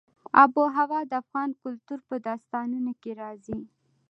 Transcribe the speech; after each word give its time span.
آب 0.41 0.51
وهوا 0.61 0.99
د 1.07 1.11
افغان 1.21 1.49
کلتور 1.63 1.99
په 2.09 2.15
داستانونو 2.27 2.91
کې 3.01 3.11
راځي. 3.21 3.59